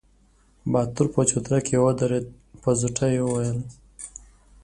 [0.71, 2.25] باتور په چوتره کې ودرېد،
[2.61, 3.59] په زوټه يې وويل: